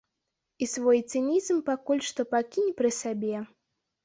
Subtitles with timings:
[0.65, 3.45] І свой цынізм пакуль што пакінь пры сабе.